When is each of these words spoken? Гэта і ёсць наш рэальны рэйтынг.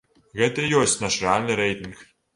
Гэта 0.39 0.63
і 0.67 0.71
ёсць 0.79 0.97
наш 1.03 1.19
рэальны 1.25 1.59
рэйтынг. 1.63 2.01